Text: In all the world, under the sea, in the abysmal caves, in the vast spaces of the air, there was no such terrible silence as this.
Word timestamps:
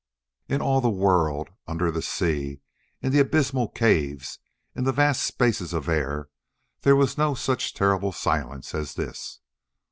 In 0.49 0.63
all 0.63 0.81
the 0.81 0.89
world, 0.89 1.49
under 1.67 1.91
the 1.91 2.01
sea, 2.01 2.61
in 3.03 3.11
the 3.11 3.19
abysmal 3.19 3.67
caves, 3.69 4.39
in 4.75 4.83
the 4.83 4.91
vast 4.91 5.21
spaces 5.21 5.73
of 5.73 5.85
the 5.85 5.91
air, 5.93 6.29
there 6.81 6.95
was 6.95 7.19
no 7.19 7.35
such 7.35 7.75
terrible 7.75 8.11
silence 8.11 8.73
as 8.73 8.95
this. 8.95 9.41